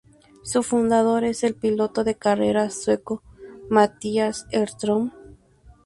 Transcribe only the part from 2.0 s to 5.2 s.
de carreras sueco Mattias Ekström.